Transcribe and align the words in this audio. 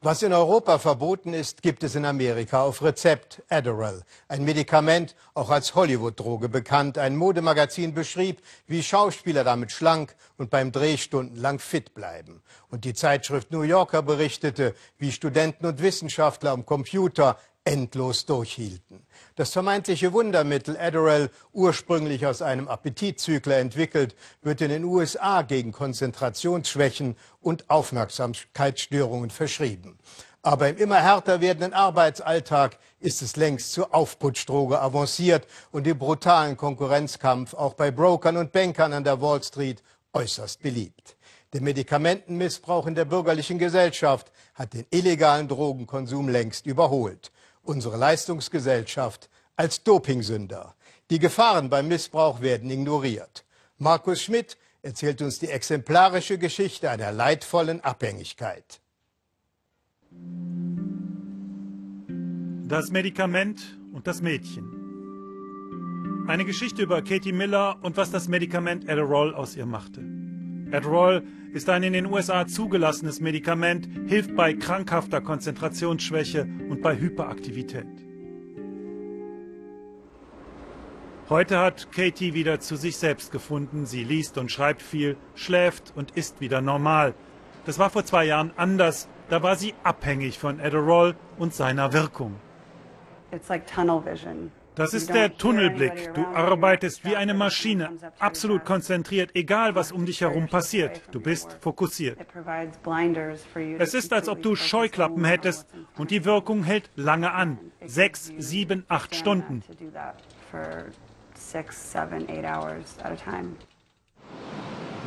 Was 0.00 0.22
in 0.22 0.32
Europa 0.32 0.78
verboten 0.78 1.34
ist, 1.34 1.60
gibt 1.60 1.82
es 1.82 1.96
in 1.96 2.04
Amerika 2.04 2.62
auf 2.62 2.82
Rezept 2.82 3.42
Adderall, 3.48 4.04
ein 4.28 4.44
Medikament, 4.44 5.16
auch 5.34 5.50
als 5.50 5.74
Hollywood-Droge 5.74 6.48
bekannt. 6.48 6.98
Ein 6.98 7.16
Modemagazin 7.16 7.94
beschrieb, 7.94 8.40
wie 8.68 8.84
Schauspieler 8.84 9.42
damit 9.42 9.72
schlank 9.72 10.14
und 10.36 10.50
beim 10.50 10.70
Dreh 10.70 10.98
stundenlang 10.98 11.58
fit 11.58 11.94
bleiben. 11.94 12.44
Und 12.68 12.84
die 12.84 12.94
Zeitschrift 12.94 13.50
New 13.50 13.62
Yorker 13.62 14.02
berichtete, 14.02 14.76
wie 14.98 15.10
Studenten 15.10 15.66
und 15.66 15.82
Wissenschaftler 15.82 16.52
am 16.52 16.64
Computer 16.64 17.36
endlos 17.68 18.24
durchhielten. 18.24 19.06
Das 19.36 19.52
vermeintliche 19.52 20.14
Wundermittel 20.14 20.78
Adderall, 20.78 21.30
ursprünglich 21.52 22.24
aus 22.24 22.40
einem 22.40 22.66
Appetitzügler 22.66 23.58
entwickelt, 23.58 24.16
wird 24.40 24.62
in 24.62 24.70
den 24.70 24.84
USA 24.84 25.42
gegen 25.42 25.70
Konzentrationsschwächen 25.70 27.14
und 27.42 27.68
Aufmerksamkeitsstörungen 27.68 29.28
verschrieben. 29.28 29.98
Aber 30.40 30.70
im 30.70 30.78
immer 30.78 30.96
härter 30.96 31.42
werdenden 31.42 31.74
Arbeitsalltag 31.74 32.78
ist 33.00 33.20
es 33.20 33.36
längst 33.36 33.74
zur 33.74 33.94
Aufputschdroge 33.94 34.80
avanciert 34.80 35.46
und 35.70 35.86
im 35.86 35.98
brutalen 35.98 36.56
Konkurrenzkampf 36.56 37.52
auch 37.52 37.74
bei 37.74 37.90
Brokern 37.90 38.38
und 38.38 38.50
Bankern 38.50 38.94
an 38.94 39.04
der 39.04 39.20
Wall 39.20 39.42
Street 39.42 39.82
äußerst 40.14 40.62
beliebt. 40.62 41.16
Der 41.52 41.60
Medikamentenmissbrauch 41.60 42.86
in 42.86 42.94
der 42.94 43.04
bürgerlichen 43.04 43.58
Gesellschaft 43.58 44.32
hat 44.54 44.72
den 44.72 44.86
illegalen 44.90 45.48
Drogenkonsum 45.48 46.30
längst 46.30 46.64
überholt 46.64 47.30
unsere 47.68 47.96
Leistungsgesellschaft 47.96 49.28
als 49.56 49.84
Dopingsünder. 49.84 50.74
Die 51.10 51.18
Gefahren 51.18 51.68
beim 51.70 51.88
Missbrauch 51.88 52.40
werden 52.40 52.70
ignoriert. 52.70 53.44
Markus 53.76 54.22
Schmidt 54.22 54.56
erzählt 54.82 55.22
uns 55.22 55.38
die 55.38 55.48
exemplarische 55.48 56.38
Geschichte 56.38 56.90
einer 56.90 57.12
leidvollen 57.12 57.80
Abhängigkeit. 57.82 58.80
Das 62.66 62.90
Medikament 62.90 63.78
und 63.92 64.06
das 64.06 64.20
Mädchen. 64.22 64.74
Eine 66.26 66.44
Geschichte 66.44 66.82
über 66.82 67.02
Katie 67.02 67.32
Miller 67.32 67.78
und 67.82 67.96
was 67.96 68.10
das 68.10 68.28
Medikament 68.28 68.88
Adderall 68.88 69.34
aus 69.34 69.56
ihr 69.56 69.66
machte. 69.66 70.17
Adderall 70.70 71.22
ist 71.52 71.68
ein 71.70 71.82
in 71.82 71.94
den 71.94 72.06
USA 72.06 72.46
zugelassenes 72.46 73.20
Medikament, 73.20 73.88
hilft 74.06 74.36
bei 74.36 74.52
krankhafter 74.52 75.20
Konzentrationsschwäche 75.20 76.46
und 76.68 76.82
bei 76.82 76.98
Hyperaktivität. 76.98 77.86
Heute 81.30 81.58
hat 81.58 81.92
Katie 81.92 82.34
wieder 82.34 82.60
zu 82.60 82.76
sich 82.76 82.96
selbst 82.96 83.32
gefunden. 83.32 83.86
Sie 83.86 84.04
liest 84.04 84.38
und 84.38 84.50
schreibt 84.50 84.82
viel, 84.82 85.16
schläft 85.34 85.92
und 85.94 86.12
ist 86.12 86.40
wieder 86.40 86.60
normal. 86.60 87.14
Das 87.66 87.78
war 87.78 87.90
vor 87.90 88.04
zwei 88.04 88.24
Jahren 88.24 88.52
anders. 88.56 89.08
Da 89.28 89.42
war 89.42 89.56
sie 89.56 89.74
abhängig 89.82 90.38
von 90.38 90.60
Adderall 90.60 91.16
und 91.38 91.54
seiner 91.54 91.92
Wirkung. 91.92 92.36
It's 93.30 93.48
like 93.48 93.66
tunnel 93.66 94.02
vision. 94.04 94.50
Das 94.78 94.94
ist 94.94 95.12
der 95.12 95.36
Tunnelblick. 95.36 96.14
Du 96.14 96.24
arbeitest 96.24 97.04
wie 97.04 97.16
eine 97.16 97.34
Maschine, 97.34 97.90
absolut 98.20 98.64
konzentriert, 98.64 99.30
egal 99.34 99.74
was 99.74 99.90
um 99.90 100.06
dich 100.06 100.20
herum 100.20 100.46
passiert. 100.46 101.02
Du 101.10 101.20
bist 101.20 101.56
fokussiert. 101.60 102.16
Es 103.78 103.94
ist, 103.94 104.12
als 104.12 104.28
ob 104.28 104.40
du 104.40 104.54
Scheuklappen 104.54 105.24
hättest 105.24 105.66
und 105.96 106.12
die 106.12 106.24
Wirkung 106.24 106.62
hält 106.62 106.90
lange 106.94 107.32
an. 107.32 107.58
Sechs, 107.84 108.32
sieben, 108.38 108.84
acht 108.86 109.16
Stunden. 109.16 109.64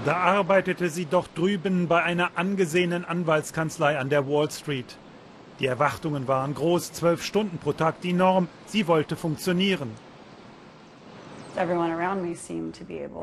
Da 0.06 0.16
arbeitete 0.18 0.90
sie 0.90 1.06
doch 1.06 1.28
drüben 1.28 1.88
bei 1.88 2.04
einer 2.04 2.32
angesehenen 2.36 3.06
Anwaltskanzlei 3.06 3.98
an 3.98 4.10
der 4.10 4.28
Wall 4.28 4.52
Street. 4.52 4.98
Die 5.62 5.68
Erwartungen 5.68 6.28
waren 6.28 6.56
groß, 6.56 6.92
zwölf 6.92 7.24
Stunden 7.24 7.60
pro 7.60 7.74
Tag 7.74 8.02
die 8.02 8.14
Norm. 8.14 8.48
Sie 8.66 8.88
wollte 8.88 9.16
funktionieren. 9.16 9.92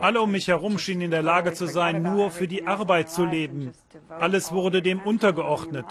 Alle 0.00 0.20
um 0.20 0.30
mich 0.30 0.46
herum 0.46 0.78
schienen 0.78 1.00
in 1.00 1.10
der 1.10 1.22
Lage 1.22 1.52
zu 1.52 1.66
sein, 1.66 2.02
nur 2.02 2.30
für 2.30 2.46
die 2.46 2.64
Arbeit 2.64 3.10
zu 3.10 3.24
leben. 3.24 3.72
Alles 4.08 4.52
wurde 4.52 4.82
dem 4.82 5.00
untergeordnet. 5.00 5.86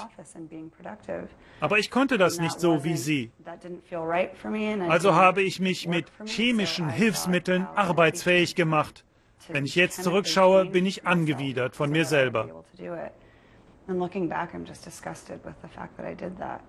Aber 1.59 1.79
ich 1.79 1.91
konnte 1.91 2.17
das 2.17 2.39
nicht 2.39 2.61
so 2.61 2.85
wie 2.85 2.95
sie. 2.95 3.31
Also 4.87 5.15
habe 5.15 5.41
ich 5.41 5.59
mich 5.59 5.85
mit 5.85 6.05
chemischen 6.23 6.87
Hilfsmitteln 6.87 7.67
arbeitsfähig 7.75 8.55
gemacht. 8.55 9.03
Wenn 9.49 9.65
ich 9.65 9.75
jetzt 9.75 10.01
zurückschaue, 10.01 10.65
bin 10.65 10.85
ich 10.85 11.05
angewidert 11.05 11.75
von 11.75 11.89
mir 11.89 12.05
selber. 12.05 12.63
And 13.87 13.99
looking 13.99 14.27
back, 14.27 14.53
I'm 14.53 14.65
just 14.65 14.83
disgusted 14.83 15.39
with 15.45 15.55
the 15.61 15.67
fact 15.69 15.95
that 15.97 16.05
I 16.05 16.13
did 16.13 16.37
that. 16.39 16.61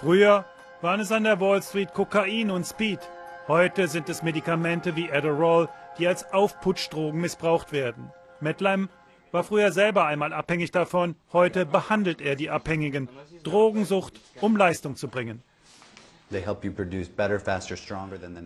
Früher 0.00 0.44
waren 0.80 1.00
es 1.00 1.12
an 1.12 1.24
der 1.24 1.40
Wall 1.40 1.62
Street 1.62 1.92
Kokain 1.92 2.50
und 2.50 2.64
Speed. 2.64 3.00
Heute 3.48 3.88
sind 3.88 4.08
es 4.08 4.22
Medikamente 4.22 4.94
wie 4.94 5.10
Adderall, 5.10 5.68
die 5.98 6.06
als 6.06 6.32
Aufputschdrogen 6.32 7.20
missbraucht 7.20 7.72
werden. 7.72 8.12
Medlem 8.40 8.88
war 9.32 9.44
früher 9.44 9.72
selber 9.72 10.06
einmal 10.06 10.32
abhängig 10.32 10.70
davon, 10.70 11.16
heute 11.32 11.66
behandelt 11.66 12.20
er 12.20 12.36
die 12.36 12.50
Abhängigen. 12.50 13.08
Drogensucht, 13.42 14.20
um 14.40 14.56
Leistung 14.56 14.96
zu 14.96 15.08
bringen. 15.08 15.42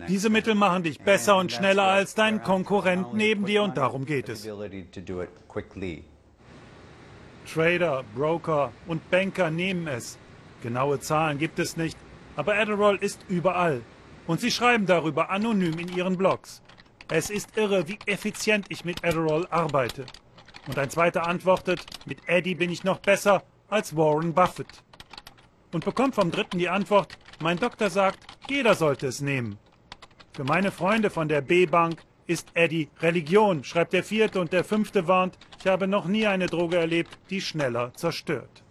Diese 0.07 0.29
Mittel 0.29 0.55
machen 0.55 0.83
dich 0.83 0.99
besser 0.99 1.37
und 1.37 1.51
schneller 1.51 1.83
als 1.83 2.15
dein 2.15 2.41
Konkurrent 2.41 3.13
neben 3.13 3.45
dir 3.45 3.61
und 3.61 3.77
darum 3.77 4.05
geht 4.05 4.27
es. 4.29 4.47
Trader, 7.45 8.03
Broker 8.15 8.71
und 8.87 9.09
Banker 9.09 9.49
nehmen 9.49 9.87
es. 9.87 10.17
Genaue 10.61 10.99
Zahlen 10.99 11.37
gibt 11.37 11.59
es 11.59 11.77
nicht, 11.77 11.97
aber 12.35 12.55
Adderall 12.55 12.97
ist 12.97 13.25
überall. 13.29 13.81
Und 14.27 14.41
sie 14.41 14.51
schreiben 14.51 14.85
darüber 14.85 15.29
anonym 15.29 15.77
in 15.77 15.95
ihren 15.95 16.17
Blogs. 16.17 16.61
Es 17.07 17.29
ist 17.29 17.55
irre, 17.55 17.87
wie 17.87 17.99
effizient 18.07 18.65
ich 18.69 18.83
mit 18.83 19.03
Adderall 19.03 19.47
arbeite. 19.51 20.05
Und 20.67 20.79
ein 20.79 20.89
zweiter 20.89 21.27
antwortet, 21.27 21.85
mit 22.05 22.27
Eddie 22.27 22.55
bin 22.55 22.71
ich 22.71 22.83
noch 22.83 22.97
besser 22.99 23.43
als 23.69 23.95
Warren 23.95 24.33
Buffett. 24.33 24.83
Und 25.71 25.85
bekommt 25.85 26.15
vom 26.15 26.31
dritten 26.31 26.57
die 26.57 26.69
Antwort, 26.69 27.17
mein 27.39 27.59
Doktor 27.59 27.89
sagt, 27.89 28.19
jeder 28.49 28.73
sollte 28.73 29.07
es 29.07 29.21
nehmen. 29.21 29.57
Für 30.33 30.43
meine 30.43 30.71
Freunde 30.71 31.09
von 31.09 31.27
der 31.27 31.41
B-Bank 31.41 32.01
ist 32.27 32.49
Eddie 32.53 32.89
Religion, 33.01 33.63
schreibt 33.63 33.93
der 33.93 34.03
vierte 34.03 34.39
und 34.39 34.51
der 34.51 34.63
fünfte 34.63 35.07
warnt, 35.07 35.37
ich 35.59 35.67
habe 35.67 35.87
noch 35.87 36.05
nie 36.05 36.27
eine 36.27 36.47
Droge 36.47 36.77
erlebt, 36.77 37.17
die 37.29 37.41
schneller 37.41 37.93
zerstört. 37.93 38.63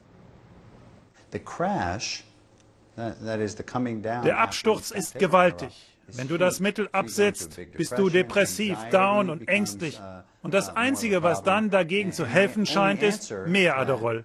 Der 2.97 4.38
Absturz 4.38 4.91
ist 4.91 5.19
gewaltig. 5.19 5.94
Wenn 6.06 6.28
du 6.28 6.37
das 6.38 6.60
Mittel 6.60 6.88
absetzt, 6.92 7.59
bist 7.76 7.98
du 7.98 8.09
depressiv, 8.09 8.78
down 8.91 9.31
und 9.31 9.48
ängstlich. 9.48 9.98
Uh, 9.98 10.22
und 10.42 10.53
das 10.53 10.69
Einzige, 10.76 11.22
was 11.22 11.42
dann 11.42 11.71
dagegen 11.71 12.12
zu 12.12 12.26
helfen 12.26 12.66
scheint, 12.66 13.03
ist 13.03 13.34
mehr 13.47 13.78
Adderall. 13.78 14.25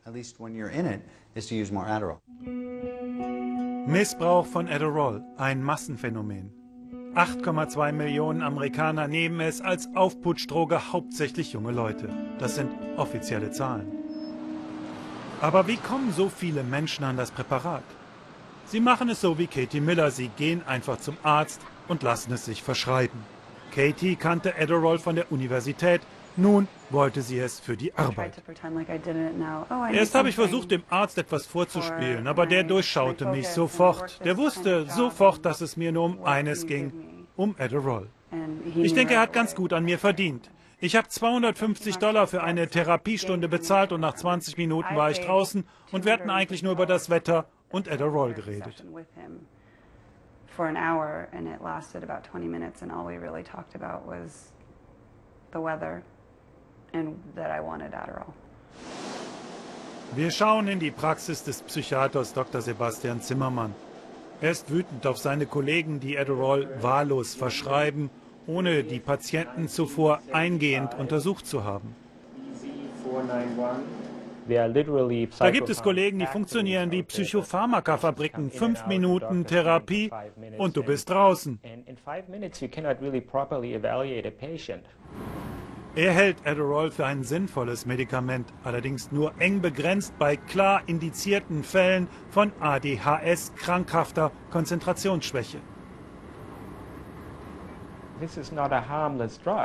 Missbrauch 3.88 4.46
von 4.46 4.67
Adderall, 4.67 5.23
ein 5.38 5.63
Massenphänomen. 5.63 6.59
8,2 7.16 7.92
Millionen 7.92 8.44
Amerikaner 8.44 9.08
nehmen 9.08 9.40
es 9.40 9.62
als 9.62 9.90
Aufputschdroge 9.96 10.94
hauptsächlich 10.94 11.53
junge 11.53 11.72
Leute. 11.72 12.08
Das 12.38 12.56
sind 12.56 12.72
offizielle 12.97 13.52
Zahlen. 13.52 13.92
Aber 15.42 15.68
wie 15.68 15.78
kommen 15.78 16.14
so 16.16 16.30
viele 16.30 16.64
Menschen 16.64 17.03
an 17.03 17.18
das 17.18 17.31
Präparat? 17.31 17.84
Sie 18.68 18.80
machen 18.80 19.09
es 19.09 19.22
so 19.22 19.40
wie 19.40 19.47
Katie 19.47 19.81
Miller. 19.81 20.12
Sie 20.12 20.30
gehen 20.38 20.62
einfach 20.68 21.00
zum 21.00 21.18
Arzt 21.24 21.62
und 21.88 22.03
lassen 22.03 22.31
es 22.34 22.46
sich 22.46 22.62
verschreiben. 22.62 23.20
Katie 23.74 24.16
kannte 24.16 24.53
Adderall 24.56 25.00
von 25.00 25.16
der 25.16 25.31
Universität. 25.31 26.02
Nun 26.35 26.67
wollte 26.90 27.22
sie 27.22 27.40
es 27.40 27.59
für 27.59 27.75
die 27.75 27.94
Arbeit. 27.95 28.41
Oh, 29.69 29.85
Erst 29.91 30.16
habe 30.16 30.29
ich 30.29 30.35
versucht, 30.35 30.72
dem 30.72 30.84
Arzt 30.90 31.17
etwas 31.17 31.46
vorzuspielen, 31.46 32.28
aber 32.28 32.46
der 32.46 32.64
durchschaute 32.64 33.26
mich 33.26 33.47
sofort. 33.47 34.23
Der 34.23 34.37
wusste 34.37 34.85
sofort, 34.90 35.46
dass 35.46 35.61
es 35.61 35.78
mir 35.78 35.91
nur 35.91 36.05
um 36.05 36.23
eines 36.23 36.66
ging, 36.66 37.28
um 37.35 37.55
Adderall. 37.58 38.08
Ich 38.76 38.93
denke, 38.93 39.16
er 39.16 39.22
hat 39.22 39.34
ganz 39.34 39.55
gut 39.55 39.73
an 39.73 39.84
mir 39.84 39.99
verdient. 39.99 40.49
Ich 40.81 40.96
habe 40.96 41.09
250 41.09 41.97
Dollar 41.97 42.26
für 42.28 42.41
eine 42.41 42.67
Therapiestunde 42.67 43.49
bezahlt 43.49 43.91
und 43.91 43.99
nach 43.99 44.14
20 44.16 44.58
Minuten 44.58 44.96
war 44.96 45.11
ich 45.11 45.20
draußen 45.20 45.66
und 45.91 46.05
wir 46.05 46.14
hatten 46.14 46.29
eigentlich 46.29 46.64
nur 46.64 46.72
über 46.72 46.85
das 46.85 47.09
Wetter 47.09 47.47
und 47.70 47.91
Adderall 47.91 48.34
geredet. 48.34 48.85
For 50.47 50.66
an 50.67 50.78
hour 50.78 51.28
and 51.31 51.47
it 51.47 51.61
lasted 51.61 52.03
about 52.03 52.23
20 52.29 52.47
minutes 52.47 52.81
and 52.81 52.91
all 52.91 53.05
we 53.05 53.17
really 53.17 53.43
talked 53.43 53.76
about 53.76 54.05
was 54.05 54.52
the 55.53 55.59
weather 55.59 56.03
and 56.94 57.16
that 57.36 57.52
I 57.52 57.62
wanted 57.62 57.94
Adderall. 57.94 58.34
Wir 60.16 60.32
schauen 60.32 60.68
in 60.68 60.80
die 60.80 60.91
Praxis 60.91 61.44
des 61.44 61.62
Psychiaters 61.62 62.34
Dr. 62.34 62.62
Sebastian 62.62 63.22
Zimmermann. 63.22 63.76
Er 64.41 64.52
ist 64.52 64.72
wütend 64.72 65.06
auf 65.06 65.18
seine 65.18 65.46
Kollegen, 65.46 66.00
die 66.00 66.18
Adderall 66.18 66.68
wahllos 66.82 67.36
verschreiben, 67.36 68.09
ohne 68.47 68.84
die 68.84 69.00
Patienten 69.00 69.68
zuvor 69.68 70.20
eingehend 70.32 70.97
untersucht 70.97 71.46
zu 71.46 71.64
haben. 71.64 71.96
Da 75.38 75.52
gibt 75.52 75.70
es 75.70 75.84
Kollegen, 75.84 76.20
die 76.20 76.26
funktionieren 76.26 76.91
wie 76.91 77.03
Psychopharmakafabriken. 77.03 78.50
Fünf 78.50 78.88
Minuten 78.88 79.46
Therapie 79.46 80.09
und 80.58 80.76
du 80.76 80.84
bist 80.84 81.09
draußen. 81.09 81.59
Er 85.99 86.13
hält 86.13 86.37
Adderall 86.47 86.91
für 86.91 87.05
ein 87.05 87.25
sinnvolles 87.25 87.85
Medikament, 87.85 88.47
allerdings 88.63 89.11
nur 89.11 89.34
eng 89.37 89.59
begrenzt 89.59 90.17
bei 90.17 90.37
klar 90.37 90.81
indizierten 90.85 91.61
Fällen 91.61 92.07
von 92.29 92.53
ADHS 92.61 93.51
krankhafter 93.57 94.31
Konzentrationsschwäche. 94.49 95.57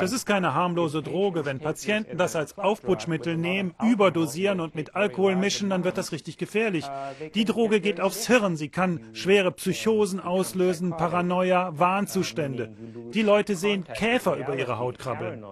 Das 0.01 0.13
ist 0.13 0.27
keine 0.27 0.55
harmlose 0.55 1.03
Droge. 1.03 1.45
Wenn 1.45 1.61
Patienten 1.61 2.17
das 2.17 2.37
als 2.37 2.57
Aufputschmittel 2.59 3.37
nehmen, 3.37 3.75
überdosieren 3.83 4.61
und 4.61 4.75
mit 4.75 4.95
Alkohol 4.95 5.37
mischen, 5.37 5.71
dann 5.71 5.85
wird 5.85 5.99
das 5.99 6.13
richtig 6.13 6.39
gefährlich. 6.39 6.85
Die 7.35 7.45
Droge 7.45 7.81
geht 7.81 8.01
aufs 8.01 8.27
Hirn. 8.27 8.57
Sie 8.57 8.69
kann 8.69 9.01
schwere 9.13 9.51
Psychosen 9.53 10.21
auslösen, 10.21 10.91
Paranoia, 10.97 11.79
Warnzustände. 11.79 12.75
Die 13.13 13.23
Leute 13.23 13.57
sehen 13.57 13.85
Käfer 13.85 14.37
über 14.37 14.57
ihre 14.57 14.79
Haut 14.79 14.99
krabbeln. 14.99 15.45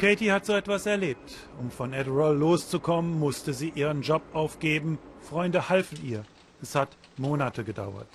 Katie 0.00 0.32
hat 0.32 0.46
so 0.46 0.54
etwas 0.54 0.86
erlebt. 0.86 1.36
Um 1.60 1.70
von 1.70 1.92
Adderall 1.92 2.34
loszukommen, 2.34 3.18
musste 3.18 3.52
sie 3.52 3.68
ihren 3.74 4.00
Job 4.00 4.22
aufgeben 4.32 4.98
Freunde 5.20 5.68
halfen 5.68 5.98
ihr. 6.02 6.24
Es 6.62 6.74
hat 6.74 6.88
Monate 7.18 7.64
gedauert. 7.64 8.08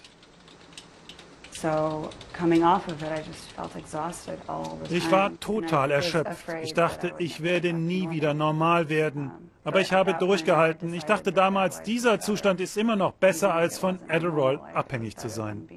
Ich 4.90 5.12
war 5.12 5.40
total 5.40 5.92
erschöpft. 5.92 6.46
Ich 6.64 6.74
dachte, 6.74 7.14
ich 7.20 7.44
werde 7.44 7.74
nie 7.74 8.10
wieder 8.10 8.34
normal 8.34 8.90
werden. 8.90 9.32
Aber 9.64 9.80
ich 9.80 9.94
habe 9.94 10.16
durchgehalten. 10.16 10.92
Ich 10.94 11.06
dachte 11.06 11.32
damals, 11.32 11.84
dieser 11.84 12.20
Zustand 12.20 12.60
ist 12.62 12.78
immer 12.78 12.96
noch 12.96 13.14
besser, 13.14 13.54
als 13.54 13.78
von 13.78 14.00
Adderall 14.10 14.60
abhängig 14.74 15.18
zu 15.18 15.30
sein. 15.30 15.70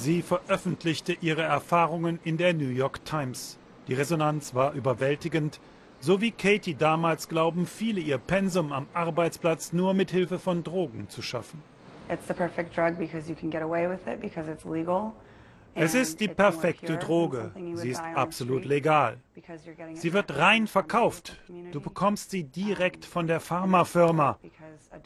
Sie 0.00 0.22
veröffentlichte 0.22 1.12
ihre 1.20 1.42
Erfahrungen 1.42 2.20
in 2.24 2.38
der 2.38 2.54
New 2.54 2.70
York 2.70 3.04
Times. 3.04 3.58
Die 3.86 3.92
Resonanz 3.92 4.54
war 4.54 4.72
überwältigend. 4.72 5.60
So 6.00 6.22
wie 6.22 6.30
Katie 6.30 6.74
damals 6.74 7.28
glauben 7.28 7.66
viele 7.66 8.00
ihr 8.00 8.16
Pensum 8.16 8.72
am 8.72 8.86
Arbeitsplatz 8.94 9.74
nur 9.74 9.92
mit 9.92 10.10
Hilfe 10.10 10.38
von 10.38 10.64
Drogen 10.64 11.10
zu 11.10 11.20
schaffen. 11.20 11.62
Es 15.74 15.94
ist 15.94 16.20
die 16.20 16.28
perfekte 16.28 16.96
Droge. 16.96 17.52
Sie 17.74 17.90
ist 17.90 18.02
absolut 18.14 18.64
legal. 18.64 19.18
Sie 19.92 20.14
wird 20.14 20.38
rein 20.38 20.66
verkauft. 20.66 21.36
Du 21.72 21.80
bekommst 21.82 22.30
sie 22.30 22.44
direkt 22.44 23.04
von 23.04 23.26
der 23.26 23.40
Pharmafirma. 23.40 24.38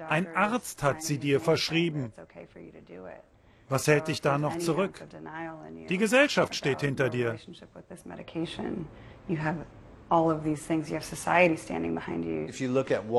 Ein 0.08 0.28
Arzt 0.36 0.84
hat 0.84 1.02
sie 1.02 1.18
dir 1.18 1.40
verschrieben. 1.40 2.12
Was 3.74 3.88
hält 3.88 4.06
dich 4.06 4.20
da 4.20 4.38
noch 4.38 4.56
zurück? 4.58 5.04
Die 5.88 5.98
Gesellschaft 5.98 6.54
steht 6.54 6.80
hinter 6.80 7.08
dir. 7.08 7.34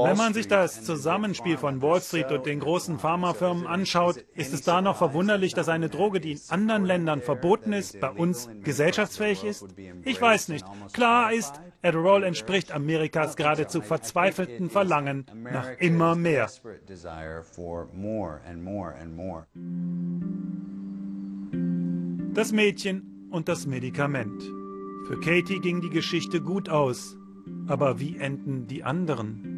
Wenn 0.09 0.17
man 0.17 0.33
sich 0.33 0.47
das 0.47 0.83
Zusammenspiel 0.85 1.57
von 1.57 1.81
Wall 1.81 2.01
Street 2.01 2.31
und 2.31 2.45
den 2.45 2.61
großen 2.61 2.97
Pharmafirmen 2.99 3.67
anschaut, 3.67 4.23
ist 4.33 4.53
es 4.53 4.61
da 4.61 4.81
noch 4.81 4.95
verwunderlich, 4.95 5.53
dass 5.53 5.67
eine 5.67 5.89
Droge, 5.89 6.21
die 6.21 6.31
in 6.31 6.41
anderen 6.47 6.85
Ländern 6.85 7.21
verboten 7.21 7.73
ist, 7.73 7.99
bei 7.99 8.11
uns 8.11 8.49
gesellschaftsfähig 8.63 9.43
ist? 9.43 9.65
Ich 10.05 10.21
weiß 10.21 10.47
nicht. 10.47 10.65
Klar 10.93 11.33
ist, 11.33 11.59
Adderall 11.85 12.23
entspricht 12.23 12.71
Amerikas 12.71 13.35
geradezu 13.35 13.81
verzweifelten 13.81 14.69
Verlangen 14.69 15.25
nach 15.35 15.69
immer 15.79 16.15
mehr. 16.15 16.49
Das 22.33 22.51
Mädchen 22.51 23.27
und 23.29 23.47
das 23.47 23.67
Medikament. 23.67 24.43
Für 25.07 25.19
Katie 25.19 25.59
ging 25.59 25.81
die 25.81 25.91
Geschichte 25.91 26.41
gut 26.41 26.69
aus. 26.69 27.17
Aber 27.67 27.99
wie 27.99 28.17
enden 28.17 28.65
die 28.65 28.83
anderen? 28.83 29.54